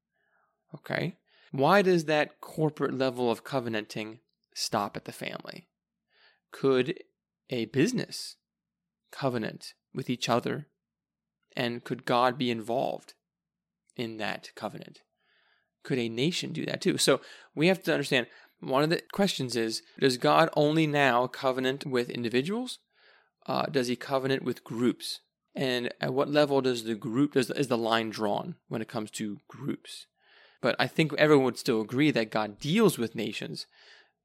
[0.73, 1.17] Okay?
[1.51, 4.19] Why does that corporate level of covenanting
[4.53, 5.67] stop at the family?
[6.51, 6.99] Could
[7.49, 8.35] a business
[9.11, 10.67] covenant with each other?
[11.55, 13.13] And could God be involved
[13.95, 14.99] in that covenant?
[15.83, 16.97] Could a nation do that too?
[16.97, 17.21] So
[17.55, 18.27] we have to understand
[18.59, 22.79] one of the questions is Does God only now covenant with individuals?
[23.45, 25.21] Uh, does he covenant with groups?
[25.55, 29.11] And at what level does the group does is the line drawn when it comes
[29.11, 30.05] to groups?
[30.61, 33.65] But I think everyone would still agree that God deals with nations,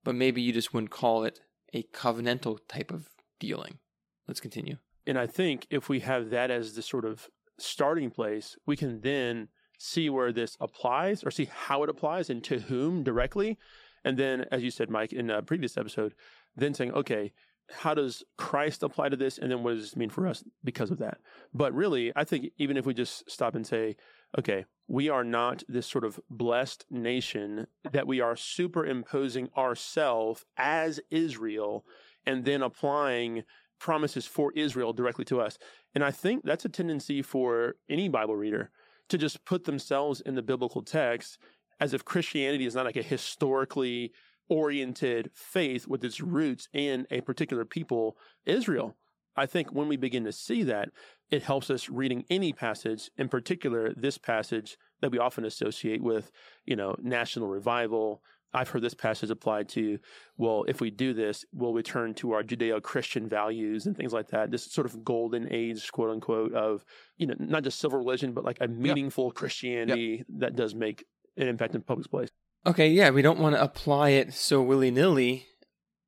[0.02, 1.40] but maybe you just wouldn't call it
[1.72, 3.78] a covenantal type of dealing.
[4.26, 4.76] Let's continue.
[5.06, 9.00] And I think if we have that as the sort of starting place, we can
[9.00, 13.58] then see where this applies or see how it applies and to whom directly.
[14.04, 16.14] And then, as you said, Mike, in a previous episode,
[16.56, 17.32] then saying, okay,
[17.70, 19.38] how does Christ apply to this?
[19.38, 21.18] And then what does this mean for us because of that?
[21.52, 23.96] But really, I think even if we just stop and say,
[24.38, 31.00] okay, we are not this sort of blessed nation that we are superimposing ourselves as
[31.10, 31.86] Israel
[32.26, 33.44] and then applying
[33.78, 35.58] promises for Israel directly to us.
[35.94, 38.70] And I think that's a tendency for any Bible reader
[39.08, 41.38] to just put themselves in the biblical text
[41.80, 44.12] as if Christianity is not like a historically
[44.48, 48.96] oriented faith with its roots in a particular people, Israel.
[49.37, 50.90] I think when we begin to see that,
[51.30, 56.30] it helps us reading any passage, in particular this passage that we often associate with,
[56.64, 58.22] you know, national revival.
[58.52, 59.98] I've heard this passage applied to,
[60.37, 64.28] well, if we do this, we'll return to our Judeo Christian values and things like
[64.28, 64.52] that.
[64.52, 66.84] This sort of golden age, quote unquote, of,
[67.16, 69.34] you know, not just civil religion, but like a meaningful yep.
[69.34, 70.26] Christianity yep.
[70.38, 71.04] that does make
[71.36, 72.28] an impact in public place.
[72.66, 75.46] Okay, yeah, we don't want to apply it so willy nilly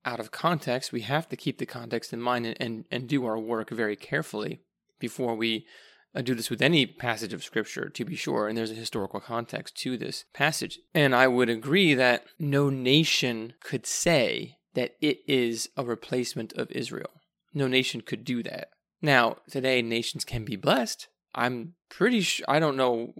[0.05, 0.93] out of context.
[0.93, 3.97] We have to keep the context in mind and, and, and do our work very
[3.97, 4.63] carefully
[4.99, 5.67] before we
[6.15, 8.49] uh, do this with any passage of scripture, to be sure.
[8.49, 10.79] And there's a historical context to this passage.
[10.95, 16.71] And I would agree that no nation could say that it is a replacement of
[16.71, 17.11] Israel.
[17.53, 18.69] No nation could do that.
[19.03, 21.09] Now, today, nations can be blessed.
[21.35, 23.13] I'm pretty sure, I don't know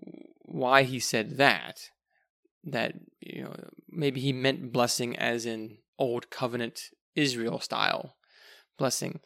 [0.43, 1.91] why he said that.
[2.67, 3.55] That, you know,
[3.89, 8.17] maybe he meant blessing as in old covenant Israel style
[8.77, 9.21] blessing.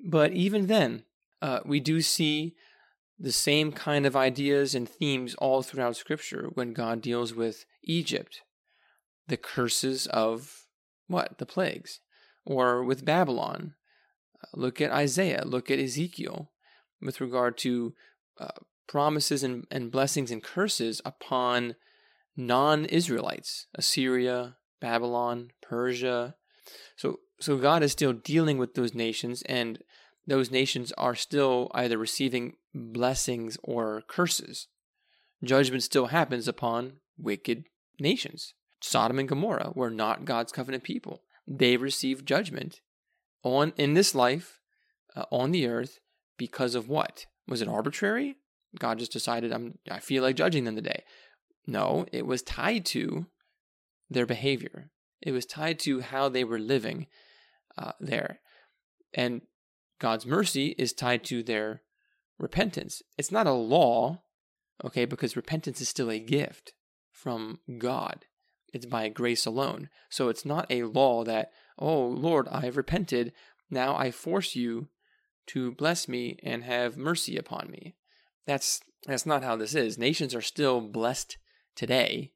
[0.00, 1.04] But even then,
[1.40, 2.54] uh, we do see
[3.18, 8.42] the same kind of ideas and themes all throughout Scripture when God deals with Egypt,
[9.26, 10.66] the curses of
[11.06, 11.38] what?
[11.38, 12.00] The plagues.
[12.44, 13.74] Or with Babylon.
[14.42, 16.50] Uh, look at Isaiah, look at Ezekiel
[17.00, 17.94] with regard to
[18.38, 18.48] uh,
[18.86, 21.76] promises and, and blessings and curses upon
[22.36, 26.34] non Israelites, Assyria, Babylon, Persia.
[26.96, 29.78] So, so God is still dealing with those nations, and
[30.26, 34.68] those nations are still either receiving blessings or curses.
[35.42, 37.64] Judgment still happens upon wicked
[38.00, 38.54] nations.
[38.80, 41.22] Sodom and Gomorrah were not God's covenant people.
[41.46, 42.80] They received judgment
[43.42, 44.60] on in this life
[45.14, 46.00] uh, on the earth
[46.36, 47.26] because of what?
[47.46, 48.36] Was it arbitrary?
[48.78, 51.04] God just decided I'm I feel like judging them today.
[51.66, 53.26] No, it was tied to
[54.08, 54.90] their behavior.
[55.20, 57.06] It was tied to how they were living
[57.76, 58.40] uh, there.
[59.12, 59.42] And
[59.98, 61.82] God's mercy is tied to their
[62.38, 63.02] repentance.
[63.16, 64.22] It's not a law,
[64.84, 66.72] okay, because repentance is still a gift
[67.10, 68.26] from God.
[68.72, 69.88] It's by grace alone.
[70.10, 73.32] So it's not a law that, oh, Lord, I've repented.
[73.70, 74.88] Now I force you
[75.48, 77.96] to bless me and have mercy upon me.
[78.46, 79.98] That's that's not how this is.
[79.98, 81.38] Nations are still blessed
[81.76, 82.32] today.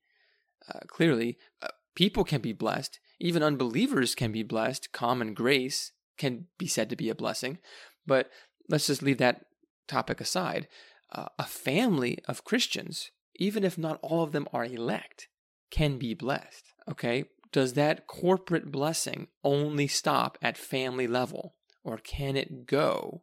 [0.69, 3.01] Uh, clearly, uh, people can be blessed.
[3.19, 4.93] Even unbelievers can be blessed.
[4.93, 7.59] Common grace can be said to be a blessing.
[8.07, 8.31] But
[8.69, 9.47] let's just leave that
[9.89, 10.69] topic aside.
[11.13, 15.29] Uh, a family of Christians, even if not all of them are elect,
[15.71, 16.73] can be blessed.
[16.89, 17.25] Okay?
[17.53, 21.57] Does that corporate blessing only stop at family level?
[21.83, 23.23] Or can it go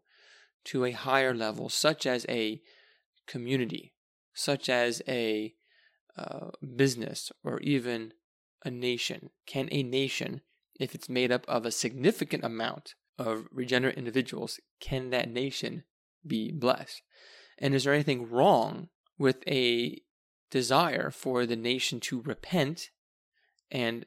[0.65, 2.61] to a higher level, such as a
[3.25, 3.93] community,
[4.33, 5.53] such as a
[6.17, 8.13] uh, business or even
[8.63, 9.29] a nation?
[9.45, 10.41] Can a nation,
[10.79, 15.83] if it's made up of a significant amount of regenerate individuals, can that nation
[16.25, 17.01] be blessed?
[17.57, 20.01] And is there anything wrong with a
[20.51, 22.89] desire for the nation to repent
[23.71, 24.05] and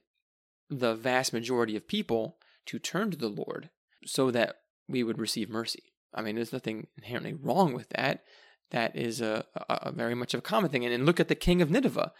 [0.68, 3.70] the vast majority of people to turn to the Lord
[4.06, 4.56] so that
[4.88, 5.92] we would receive mercy?
[6.14, 8.22] I mean, there's nothing inherently wrong with that
[8.70, 10.84] that is a, a, a very much of a common thing.
[10.84, 12.12] And, and, look at the king of Nineveh.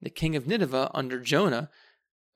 [0.00, 1.70] The king of Nineveh under Jonah,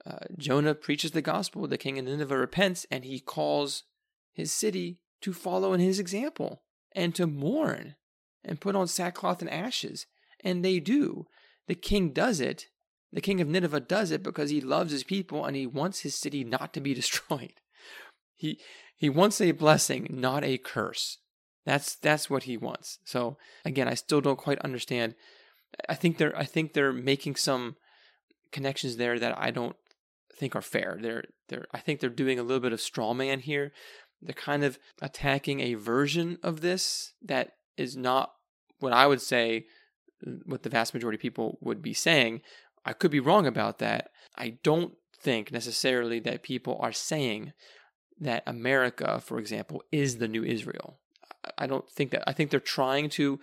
[0.06, 1.66] uh, Jonah preaches the gospel.
[1.66, 3.84] The king of Nineveh repents and he calls
[4.32, 7.96] his city to follow in his example and to mourn
[8.44, 10.06] and put on sackcloth and ashes.
[10.42, 11.26] And they do.
[11.66, 12.68] The king does it.
[13.12, 16.14] The king of Nineveh does it because he loves his people and he wants his
[16.14, 17.54] city not to be destroyed.
[18.34, 18.60] He
[18.96, 21.18] he wants a blessing, not a curse.
[21.68, 22.98] That's that's what he wants.
[23.04, 25.14] So again, I still don't quite understand.
[25.86, 27.76] I think they're I think they're making some
[28.52, 29.76] connections there that I don't
[30.34, 30.96] think are fair.
[30.98, 33.72] They're they're I think they're doing a little bit of straw man here.
[34.22, 38.32] They're kind of attacking a version of this that is not
[38.78, 39.66] what I would say
[40.26, 42.40] uh, what the vast majority of people would be saying.
[42.86, 44.08] I could be wrong about that.
[44.38, 47.52] I don't think necessarily that people are saying
[48.18, 50.98] that America, for example, is the new Israel.
[51.56, 52.28] I don't think that.
[52.28, 53.40] I think they're trying to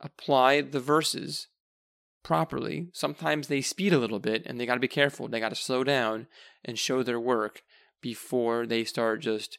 [0.00, 1.48] apply the verses
[2.22, 2.88] properly.
[2.92, 5.28] Sometimes they speed a little bit and they got to be careful.
[5.28, 6.26] They got to slow down
[6.64, 7.62] and show their work
[8.00, 9.58] before they start just,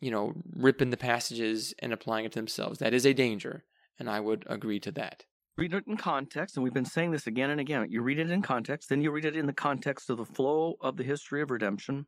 [0.00, 2.78] you know, ripping the passages and applying it to themselves.
[2.78, 3.64] That is a danger,
[3.98, 5.24] and I would agree to that
[5.56, 7.86] read it in context, and we've been saying this again and again.
[7.90, 10.74] You read it in context, then you read it in the context of the flow
[10.80, 12.06] of the history of redemption,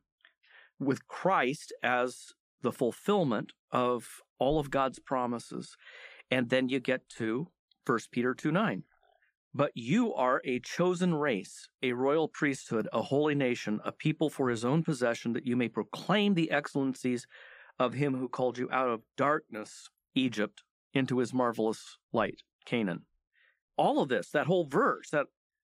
[0.79, 5.75] with Christ as the fulfillment of all of God's promises.
[6.31, 7.47] And then you get to
[7.85, 8.83] 1 Peter 2 9.
[9.53, 14.49] But you are a chosen race, a royal priesthood, a holy nation, a people for
[14.49, 17.25] his own possession, that you may proclaim the excellencies
[17.79, 20.61] of him who called you out of darkness, Egypt,
[20.93, 23.05] into his marvelous light, Canaan
[23.79, 25.27] all of this, that whole verse, that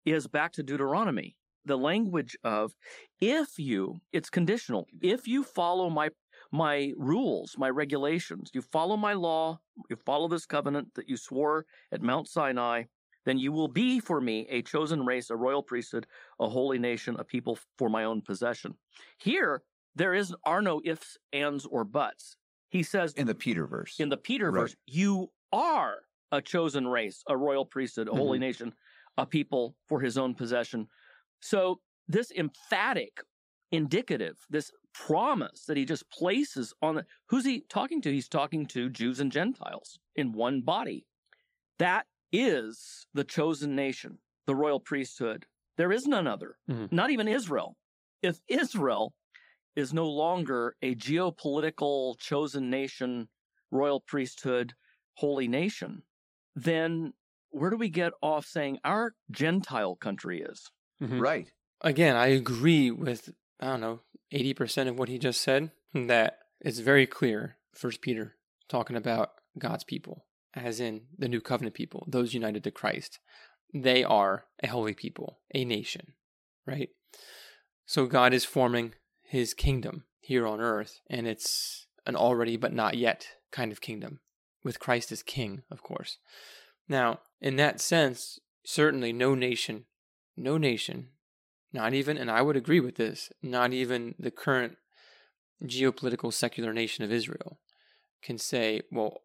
[0.05, 1.35] is back to Deuteronomy.
[1.65, 2.73] The language of
[3.19, 4.87] if you, it's conditional.
[5.01, 6.09] If you follow my
[6.51, 9.59] my rules, my regulations, you follow my law,
[9.89, 12.83] you follow this covenant that you swore at Mount Sinai,
[13.25, 16.07] then you will be for me a chosen race, a royal priesthood,
[16.39, 18.75] a holy nation, a people for my own possession.
[19.17, 19.61] Here,
[19.95, 22.37] there is are no ifs, ands, or buts.
[22.69, 23.99] He says in the Peter verse.
[23.99, 24.61] In the Peter right.
[24.61, 25.97] verse, you are
[26.31, 28.19] a chosen race, a royal priesthood, a mm-hmm.
[28.19, 28.73] holy nation,
[29.17, 30.87] a people for his own possession.
[31.41, 33.21] So, this emphatic,
[33.71, 38.11] indicative, this promise that he just places on the, who's he talking to?
[38.11, 41.05] He's talking to Jews and Gentiles in one body.
[41.77, 45.45] That is the chosen nation, the royal priesthood.
[45.77, 46.93] There is none other, mm-hmm.
[46.93, 47.77] not even Israel.
[48.21, 49.13] If Israel
[49.75, 53.29] is no longer a geopolitical chosen nation,
[53.71, 54.73] royal priesthood,
[55.13, 56.03] holy nation,
[56.55, 57.13] then
[57.51, 60.69] where do we get off saying our Gentile country is?
[61.01, 61.19] Mm-hmm.
[61.19, 61.51] Right.
[61.81, 63.29] Again, I agree with,
[63.61, 64.01] I don't know,
[64.33, 68.35] 80% of what he just said, that it's very clear, First Peter,
[68.67, 73.19] talking about God's people, as in the new covenant people, those united to Christ.
[73.73, 76.13] They are a holy people, a nation,
[76.65, 76.89] right?
[77.85, 82.97] So God is forming his kingdom here on earth, and it's an already but not
[82.97, 84.19] yet kind of kingdom
[84.63, 86.17] with Christ as king, of course.
[86.87, 89.85] Now, in that sense, certainly no nation,
[90.35, 91.09] no nation,
[91.73, 94.77] not even, and I would agree with this, not even the current
[95.63, 97.59] geopolitical secular nation of Israel
[98.21, 99.21] can say, well,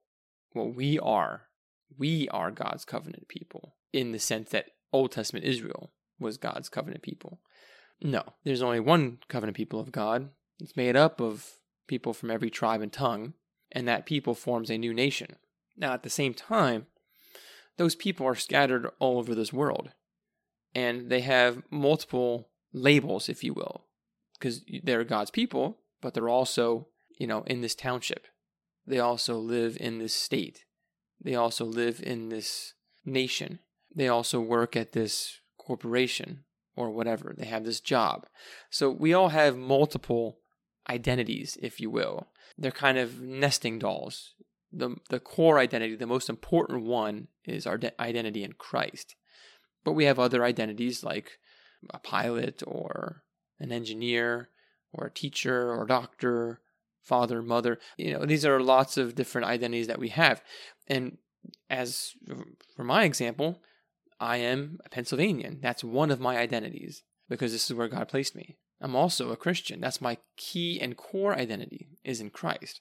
[0.55, 1.43] well, we are,
[1.99, 7.03] we are God's covenant people in the sense that Old Testament Israel was God's covenant
[7.03, 7.41] people.
[8.01, 10.31] No, there's only one covenant people of God.
[10.61, 11.55] It's made up of
[11.87, 13.35] people from every tribe and tongue
[13.73, 15.37] and that people forms a new nation.
[15.77, 16.87] Now, at the same time,
[17.77, 19.91] those people are scattered all over this world,
[20.75, 23.85] and they have multiple labels, if you will,
[24.39, 28.27] because they're God's people, but they're also, you know, in this township.
[28.87, 30.65] They also live in this state.
[31.23, 33.61] They also live in this nation.
[33.95, 36.45] They also work at this corporation
[36.77, 37.35] or whatever.
[37.37, 38.27] They have this job.
[38.69, 40.39] So we all have multiple
[40.91, 42.29] identities, if you will.
[42.59, 44.35] They're kind of nesting dolls.
[44.73, 49.15] The, the core identity, the most important one, is our de- identity in Christ.
[49.85, 51.39] But we have other identities like
[51.91, 53.23] a pilot or
[53.59, 54.49] an engineer
[54.93, 56.61] or a teacher or a doctor,
[57.03, 57.79] father, mother.
[57.97, 60.43] You know, these are lots of different identities that we have.
[60.87, 61.19] And
[61.69, 62.13] as
[62.75, 63.61] for my example,
[64.21, 65.59] I am a Pennsylvanian.
[65.61, 68.57] That's one of my identities because this is where God placed me.
[68.81, 69.81] I'm also a Christian.
[69.81, 72.81] That's my key and core identity is in Christ.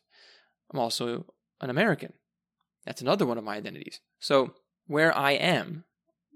[0.72, 1.26] I'm also
[1.62, 2.14] an American.
[2.86, 4.00] That's another one of my identities.
[4.20, 4.54] So,
[4.88, 5.86] where I am,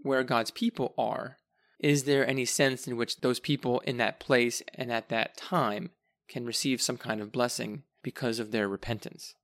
[0.08, 1.38] where God's people are,
[1.80, 5.92] is there any sense in which those people in that place and at that time
[6.28, 9.36] can receive some kind of blessing because of their repentance?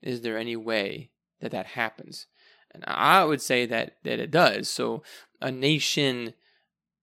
[0.00, 2.26] Is there any way that that happens?
[2.72, 4.68] And I would say that that it does.
[4.68, 5.02] So
[5.40, 6.34] a nation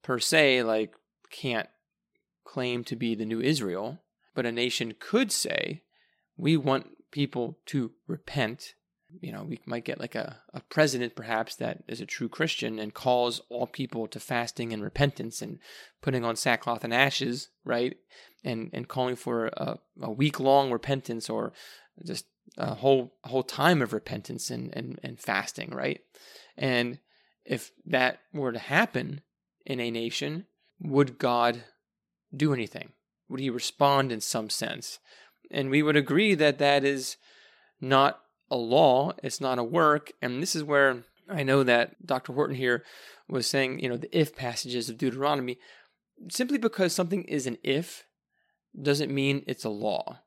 [0.03, 0.93] per se like
[1.29, 1.69] can't
[2.43, 3.99] claim to be the new Israel,
[4.35, 5.81] but a nation could say,
[6.37, 8.75] we want people to repent,
[9.21, 12.79] you know, we might get like a, a president perhaps that is a true Christian
[12.79, 15.59] and calls all people to fasting and repentance and
[16.01, 17.97] putting on sackcloth and ashes, right?
[18.43, 21.53] And and calling for a, a week long repentance or
[22.05, 22.25] just
[22.57, 26.01] a whole whole time of repentance and, and, and fasting, right?
[26.57, 26.99] And
[27.45, 29.21] if that were to happen
[29.65, 30.45] in a nation,
[30.79, 31.63] would God
[32.35, 32.93] do anything?
[33.29, 34.99] Would he respond in some sense?
[35.51, 37.17] And we would agree that that is
[37.79, 38.19] not
[38.49, 40.11] a law, it's not a work.
[40.21, 42.33] And this is where I know that Dr.
[42.33, 42.83] Horton here
[43.29, 45.57] was saying, you know, the if passages of Deuteronomy,
[46.29, 48.05] simply because something is an if
[48.79, 50.19] doesn't mean it's a law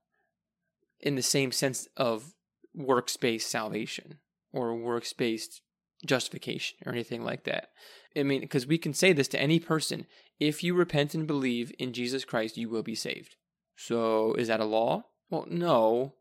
[1.00, 2.34] in the same sense of
[2.74, 4.18] works based salvation
[4.52, 5.62] or works based
[6.04, 7.68] justification or anything like that.
[8.16, 10.06] I mean, because we can say this to any person
[10.38, 13.36] if you repent and believe in Jesus Christ, you will be saved.
[13.76, 15.04] So, is that a law?
[15.30, 16.14] Well, no,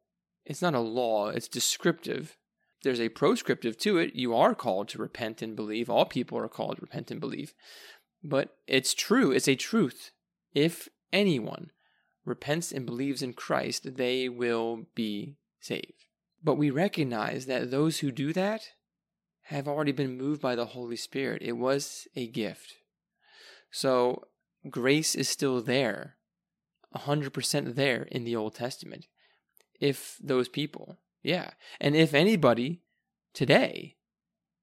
[0.46, 2.38] it's not a law, it's descriptive.
[2.84, 4.16] There's a proscriptive to it.
[4.16, 5.90] You are called to repent and believe.
[5.90, 7.54] All people are called to repent and believe.
[8.24, 10.12] But it's true, it's a truth.
[10.54, 11.72] If anyone
[12.26, 16.06] repents and believes in Christ, they will be saved.
[16.44, 18.62] But we recognize that those who do that
[19.44, 21.42] have already been moved by the Holy Spirit.
[21.44, 22.76] It was a gift.
[23.72, 24.26] So
[24.70, 26.18] grace is still there,
[26.96, 29.06] 100% there in the Old Testament.
[29.80, 31.52] If those people, yeah.
[31.80, 32.82] And if anybody
[33.34, 33.96] today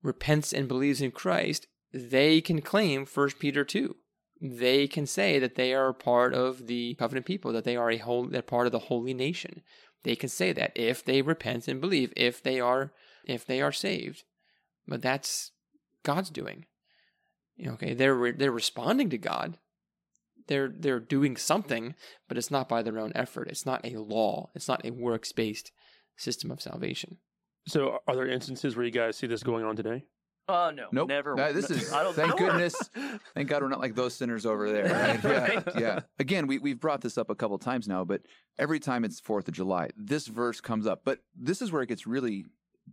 [0.02, 3.96] repents and believes in Christ, they can claim 1 Peter 2
[4.42, 7.98] they can say that they are part of the covenant people, that they are a
[7.98, 9.62] whole, they're part of the holy nation.
[10.02, 12.92] They can say that if they repent and believe, if they are,
[13.24, 14.24] if they are saved.
[14.88, 15.52] But that's
[16.02, 16.66] God's doing.
[17.64, 19.58] Okay, they're they're responding to God.
[20.52, 21.94] They're they're doing something,
[22.28, 23.48] but it's not by their own effort.
[23.48, 24.50] It's not a law.
[24.54, 25.72] It's not a works based
[26.18, 27.16] system of salvation.
[27.66, 30.04] So, are there instances where you guys see this going on today?
[30.48, 31.08] Oh uh, no, nope.
[31.08, 31.40] never.
[31.40, 32.74] Uh, this is thank goodness,
[33.34, 35.20] thank God we're not like those sinners over there.
[35.24, 35.64] Right?
[35.74, 36.00] Yeah, yeah.
[36.18, 38.20] Again, we we've brought this up a couple times now, but
[38.58, 41.00] every time it's Fourth of July, this verse comes up.
[41.02, 42.44] But this is where it gets really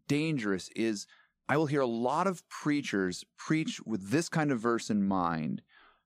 [0.07, 0.70] dangerous.
[0.78, 1.07] Is
[1.49, 5.62] I will hear a lot of preachers preach with this kind of verse in mind,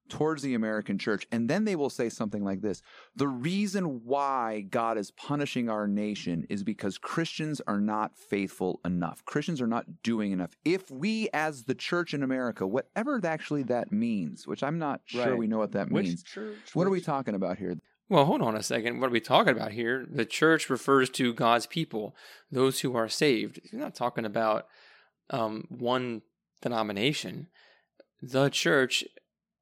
[0.09, 1.27] towards the American church.
[1.31, 2.81] And then they will say something like this
[3.15, 9.23] The reason why God is punishing our nation is because Christians are not faithful enough.
[9.25, 10.51] Christians are not doing enough.
[10.65, 15.31] If we, as the church in America, whatever actually that means, which I'm not sure
[15.31, 15.37] right.
[15.37, 16.87] we know what that which means, church, what which?
[16.87, 17.75] are we talking about here?
[18.09, 18.99] Well, hold on a second.
[18.99, 20.05] What are we talking about here?
[20.09, 22.15] The church refers to God's people,
[22.51, 23.59] those who are saved.
[23.71, 24.67] You're not talking about
[25.29, 26.21] um, one
[26.61, 27.47] denomination.
[28.21, 29.03] The church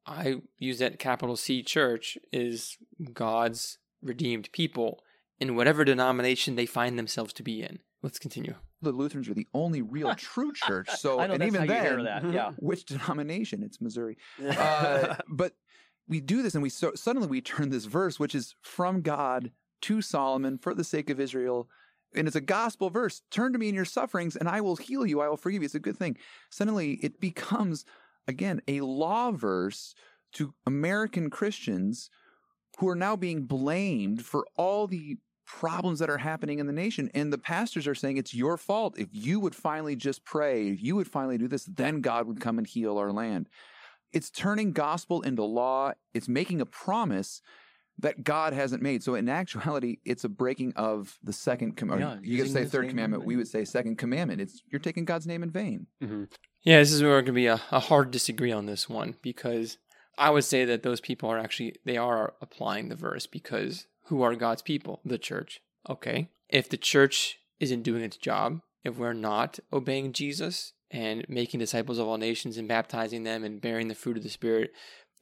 [0.05, 2.77] I use that capital C church is
[3.13, 5.03] God's redeemed people
[5.39, 7.79] in whatever denomination they find themselves to be in.
[8.01, 8.55] Let's continue.
[8.81, 10.89] The Lutherans are the only real true church.
[10.89, 12.51] So, know, and even then, yeah.
[12.57, 13.63] which denomination?
[13.63, 14.17] It's Missouri.
[14.41, 15.53] Uh, but
[16.07, 19.51] we do this, and we so, suddenly we turn this verse, which is from God
[19.81, 21.69] to Solomon for the sake of Israel,
[22.15, 23.21] and it's a gospel verse.
[23.31, 25.21] Turn to me in your sufferings, and I will heal you.
[25.21, 25.65] I will forgive you.
[25.65, 26.17] It's a good thing.
[26.49, 27.85] Suddenly, it becomes
[28.27, 29.95] again, a law verse
[30.33, 32.09] to American Christians
[32.79, 37.11] who are now being blamed for all the problems that are happening in the nation.
[37.13, 38.97] And the pastors are saying it's your fault.
[38.97, 42.39] If you would finally just pray, if you would finally do this, then God would
[42.39, 43.49] come and heal our land.
[44.13, 45.91] It's turning gospel into law.
[46.13, 47.41] It's making a promise
[47.99, 49.03] that God hasn't made.
[49.03, 52.25] So in actuality, it's a breaking of the second commandment.
[52.25, 53.25] Yeah, you could say third commandment.
[53.25, 54.41] We would say second commandment.
[54.41, 55.87] It's you're taking God's name in vain.
[56.01, 56.23] Mm-hmm.
[56.63, 59.77] Yeah, this is where going to be a, a hard disagree on this one because
[60.17, 64.21] I would say that those people are actually they are applying the verse because who
[64.21, 64.99] are God's people?
[65.03, 65.61] The church.
[65.89, 66.29] Okay.
[66.49, 71.97] If the church isn't doing its job, if we're not obeying Jesus and making disciples
[71.97, 74.71] of all nations and baptizing them and bearing the fruit of the Spirit,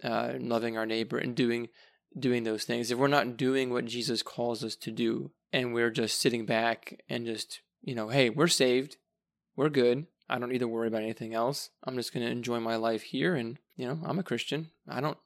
[0.04, 1.70] uh, loving our neighbor and doing
[2.18, 5.92] doing those things, if we're not doing what Jesus calls us to do, and we're
[5.92, 8.98] just sitting back and just you know, hey, we're saved,
[9.56, 11.69] we're good, I don't need to worry about anything else.
[11.84, 13.36] I'm just going to enjoy my life here.
[13.36, 14.69] And, you know, I'm a Christian.
[14.88, 15.17] I don't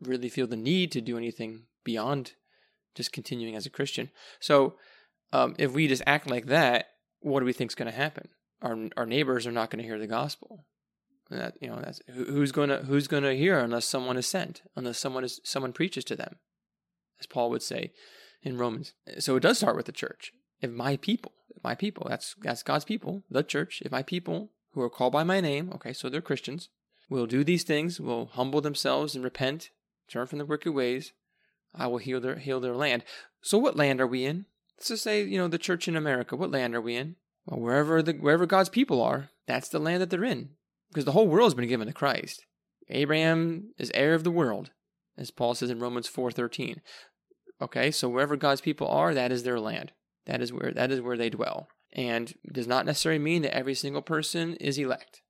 [0.00, 2.32] really feel the need to do anything beyond
[2.94, 4.10] just continuing as a Christian.
[4.40, 4.74] So,
[5.32, 6.86] um, if we just act like that,
[7.20, 8.28] what do we think is going to happen?
[8.62, 10.64] Our our neighbors are not going to hear the gospel.
[11.30, 14.62] That you know, that's who's going to who's going to hear unless someone is sent,
[14.76, 16.36] unless someone is someone preaches to them,
[17.18, 17.92] as Paul would say
[18.42, 18.92] in Romans.
[19.18, 22.62] So it does start with the church if my people, if my people, that's that's
[22.62, 26.08] God's people, the church, if my people who are called by my name, okay, so
[26.08, 26.68] they're Christians,
[27.08, 29.70] will do these things, will humble themselves and repent,
[30.08, 31.12] turn from their wicked ways,
[31.74, 33.04] I will heal their heal their land.
[33.40, 34.46] So what land are we in?
[34.76, 36.36] Let's just say, you know, the church in America.
[36.36, 37.16] What land are we in?
[37.46, 40.50] Well, wherever the wherever God's people are, that's the land that they're in.
[40.88, 42.46] Because the whole world's been given to Christ.
[42.88, 44.70] Abraham is heir of the world,
[45.16, 46.80] as Paul says in Romans 4:13.
[47.60, 49.92] Okay, so wherever God's people are, that is their land.
[50.26, 51.68] That is where that is where they dwell.
[51.92, 55.22] And does not necessarily mean that every single person is elect.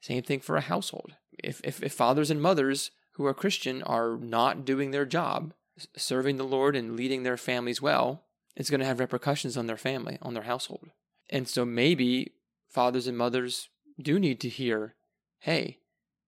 [0.00, 1.12] Same thing for a household.
[1.42, 5.54] If, if, if fathers and mothers who are Christian are not doing their job,
[5.96, 8.24] serving the Lord and leading their families well,
[8.54, 10.90] it's going to have repercussions on their family, on their household.
[11.30, 12.32] And so maybe
[12.68, 13.68] fathers and mothers
[14.00, 14.94] do need to hear
[15.40, 15.78] hey,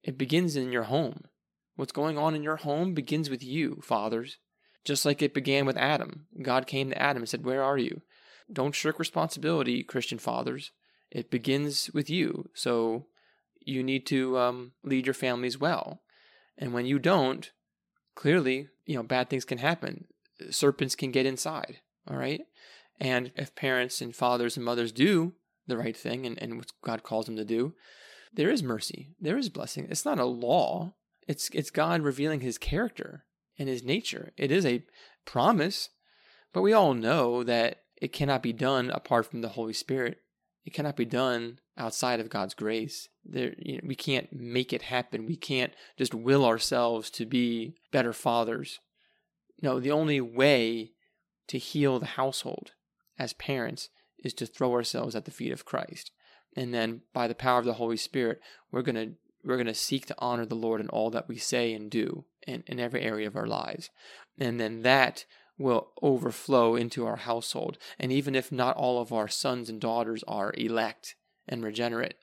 [0.02, 1.24] it begins in your home.
[1.74, 4.38] What's going on in your home begins with you, fathers.
[4.88, 6.24] Just like it began with Adam.
[6.40, 8.00] God came to Adam and said, Where are you?
[8.50, 10.70] Don't shirk responsibility, Christian fathers.
[11.10, 12.48] It begins with you.
[12.54, 13.04] So
[13.60, 16.00] you need to um, lead your families well.
[16.56, 17.50] And when you don't,
[18.14, 20.06] clearly, you know, bad things can happen.
[20.48, 21.80] Serpents can get inside.
[22.10, 22.40] All right.
[22.98, 25.34] And if parents and fathers and mothers do
[25.66, 27.74] the right thing and, and what God calls them to do,
[28.32, 29.10] there is mercy.
[29.20, 29.86] There is blessing.
[29.90, 30.94] It's not a law.
[31.26, 33.26] It's it's God revealing his character
[33.58, 34.32] and his nature.
[34.36, 34.84] It is a
[35.24, 35.90] promise,
[36.52, 40.18] but we all know that it cannot be done apart from the Holy Spirit.
[40.64, 43.08] It cannot be done outside of God's grace.
[43.24, 45.26] There, you know, we can't make it happen.
[45.26, 48.78] We can't just will ourselves to be better fathers.
[49.62, 50.92] No, the only way
[51.48, 52.72] to heal the household
[53.18, 53.88] as parents
[54.22, 56.10] is to throw ourselves at the feet of Christ.
[56.56, 58.40] And then by the power of the Holy Spirit,
[58.70, 59.14] we're going to
[59.44, 62.24] we're going to seek to honor the Lord in all that we say and do
[62.46, 63.90] in, in every area of our lives.
[64.38, 65.24] And then that
[65.58, 67.78] will overflow into our household.
[67.98, 71.16] And even if not all of our sons and daughters are elect
[71.48, 72.14] and regenerate,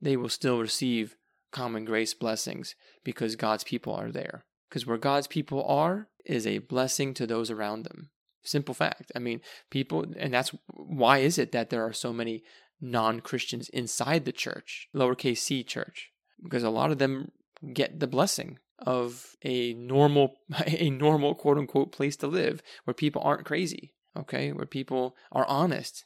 [0.00, 1.16] they will still receive
[1.50, 2.74] common grace blessings
[3.04, 4.44] because God's people are there.
[4.68, 8.10] Because where God's people are is a blessing to those around them.
[8.42, 9.12] Simple fact.
[9.14, 9.40] I mean,
[9.70, 12.42] people, and that's why is it that there are so many
[12.80, 16.10] non Christians inside the church, lowercase c church?
[16.42, 17.30] Because a lot of them
[17.72, 23.22] get the blessing of a normal, a normal quote unquote place to live where people
[23.24, 24.52] aren't crazy, okay?
[24.52, 26.04] Where people are honest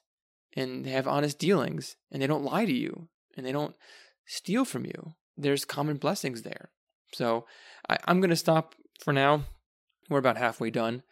[0.57, 3.74] and they have honest dealings and they don't lie to you and they don't
[4.26, 5.14] steal from you.
[5.37, 6.70] There's common blessings there.
[7.12, 7.47] So
[7.89, 9.45] I, am going to stop for now.
[10.09, 11.03] We're about halfway done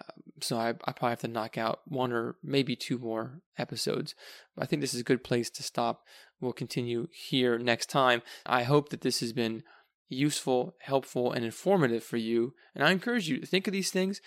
[0.00, 4.14] um, so I, I probably have to knock out one or maybe two more episodes.
[4.58, 6.04] I think this is a good place to stop.
[6.40, 8.22] We'll continue here next time.
[8.44, 9.62] I hope that this has been
[10.08, 12.54] useful, helpful, and informative for you.
[12.74, 14.20] And I encourage you to think of these things,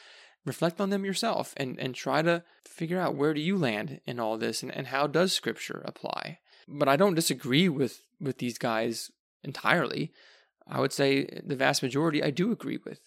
[0.45, 4.19] reflect on them yourself, and, and try to figure out where do you land in
[4.19, 6.39] all this and, and how does scripture apply.
[6.67, 9.11] But I don't disagree with, with these guys
[9.43, 10.11] entirely.
[10.67, 12.99] I would say the vast majority I do agree with.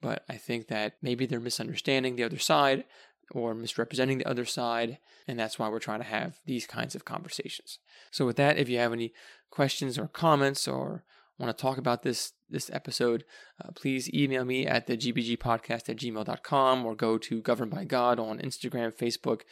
[0.00, 2.84] But I think that maybe they're misunderstanding the other side
[3.30, 4.98] or misrepresenting the other side.
[5.26, 7.78] And that's why we're trying to have these kinds of conversations.
[8.10, 9.12] So, with that, if you have any
[9.50, 11.04] questions or comments or
[11.38, 13.24] want to talk about this this episode,
[13.62, 18.18] uh, please email me at the gbgpodcast at gmail.com or go to Governed by God
[18.20, 19.42] on Instagram, Facebook,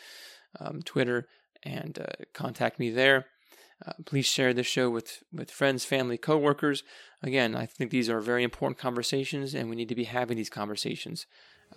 [0.59, 1.27] um, Twitter,
[1.63, 3.27] and uh, contact me there.
[3.85, 6.83] Uh, please share this show with, with friends, family, coworkers.
[7.23, 10.51] Again, I think these are very important conversations, and we need to be having these
[10.51, 11.27] conversations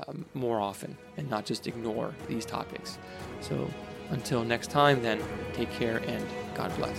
[0.07, 2.97] um, more often and not just ignore these topics.
[3.41, 3.69] So
[4.09, 5.21] until next time, then,
[5.53, 6.25] take care and
[6.55, 6.97] God bless.